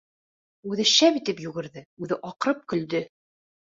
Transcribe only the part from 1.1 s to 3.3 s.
итеп йүгерҙе, үҙе аҡырып көлдө.